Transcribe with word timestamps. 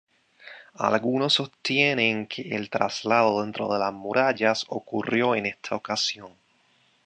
Algunos 0.79 1.33
sostienen 1.35 2.25
que 2.25 2.41
el 2.55 2.71
traslado 2.71 3.43
dentro 3.43 3.71
de 3.71 3.77
las 3.77 3.93
murallas 3.93 4.65
ocurrió 4.69 5.35
en 5.35 5.45
esta 5.45 5.75
ocasión. 5.75 6.35